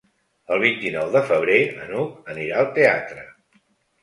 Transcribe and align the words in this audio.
El 0.53 0.61
vint-i-nou 0.61 1.11
de 1.15 1.21
febrer 1.31 1.57
n'Hug 1.91 2.33
anirà 2.35 2.59
al 2.65 2.73
teatre. 2.79 3.29